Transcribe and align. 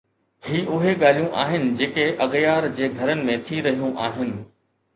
هي 0.51 0.61
اهي 0.77 0.93
ڳالهيون 1.03 1.35
آهن 1.41 1.69
جيڪي 1.81 2.07
اغيار 2.27 2.69
جي 2.81 2.89
گهرن 2.97 3.25
۾ 3.31 3.39
ٿي 3.51 3.63
رهيون 3.69 3.97
آهن؟ 4.11 4.37